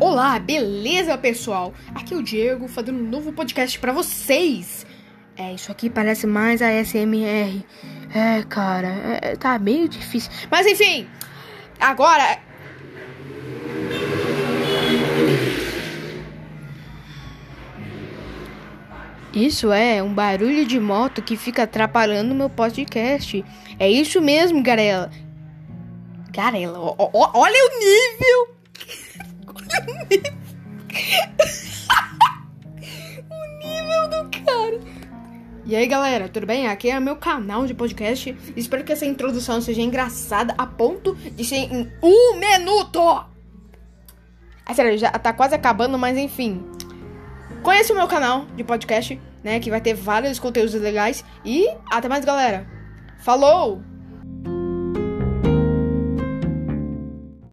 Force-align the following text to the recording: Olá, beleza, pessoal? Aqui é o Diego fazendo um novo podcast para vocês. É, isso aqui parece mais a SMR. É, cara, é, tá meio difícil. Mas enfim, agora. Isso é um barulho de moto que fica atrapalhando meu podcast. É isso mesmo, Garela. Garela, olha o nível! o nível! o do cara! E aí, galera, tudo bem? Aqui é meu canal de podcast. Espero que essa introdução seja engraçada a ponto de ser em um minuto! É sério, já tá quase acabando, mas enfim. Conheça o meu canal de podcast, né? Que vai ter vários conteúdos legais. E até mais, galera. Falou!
Olá, 0.00 0.38
beleza, 0.38 1.16
pessoal? 1.16 1.72
Aqui 1.94 2.14
é 2.14 2.16
o 2.16 2.22
Diego 2.22 2.66
fazendo 2.66 2.98
um 2.98 3.08
novo 3.08 3.32
podcast 3.32 3.78
para 3.78 3.92
vocês. 3.92 4.86
É, 5.36 5.54
isso 5.54 5.70
aqui 5.70 5.88
parece 5.88 6.26
mais 6.26 6.60
a 6.60 6.70
SMR. 6.84 7.64
É, 8.14 8.42
cara, 8.48 8.88
é, 9.22 9.36
tá 9.36 9.58
meio 9.58 9.88
difícil. 9.88 10.30
Mas 10.50 10.66
enfim, 10.66 11.08
agora. 11.78 12.38
Isso 19.32 19.72
é 19.72 20.02
um 20.02 20.12
barulho 20.12 20.66
de 20.66 20.78
moto 20.78 21.22
que 21.22 21.36
fica 21.36 21.62
atrapalhando 21.62 22.34
meu 22.34 22.50
podcast. 22.50 23.42
É 23.78 23.90
isso 23.90 24.20
mesmo, 24.20 24.62
Garela. 24.62 25.10
Garela, 26.30 26.78
olha 26.78 27.70
o 27.70 27.78
nível! 27.78 28.61
o 33.30 33.58
nível! 33.58 34.04
o 34.04 34.08
do 34.08 34.30
cara! 34.44 34.80
E 35.64 35.76
aí, 35.76 35.86
galera, 35.86 36.28
tudo 36.28 36.46
bem? 36.46 36.66
Aqui 36.66 36.90
é 36.90 36.98
meu 36.98 37.16
canal 37.16 37.66
de 37.66 37.74
podcast. 37.74 38.36
Espero 38.56 38.84
que 38.84 38.92
essa 38.92 39.06
introdução 39.06 39.60
seja 39.60 39.80
engraçada 39.80 40.54
a 40.58 40.66
ponto 40.66 41.14
de 41.14 41.44
ser 41.44 41.56
em 41.56 41.90
um 42.02 42.38
minuto! 42.38 43.24
É 44.68 44.74
sério, 44.74 44.96
já 44.96 45.10
tá 45.10 45.32
quase 45.32 45.54
acabando, 45.54 45.98
mas 45.98 46.16
enfim. 46.16 46.64
Conheça 47.62 47.92
o 47.92 47.96
meu 47.96 48.08
canal 48.08 48.46
de 48.56 48.64
podcast, 48.64 49.20
né? 49.42 49.60
Que 49.60 49.70
vai 49.70 49.80
ter 49.80 49.94
vários 49.94 50.38
conteúdos 50.38 50.74
legais. 50.74 51.24
E 51.44 51.68
até 51.90 52.08
mais, 52.08 52.24
galera. 52.24 52.66
Falou! 53.18 53.91